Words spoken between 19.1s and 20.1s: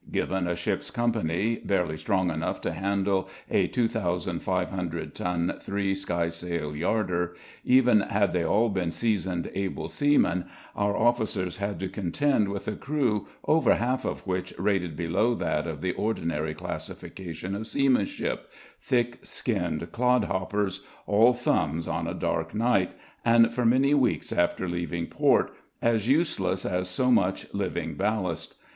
skinned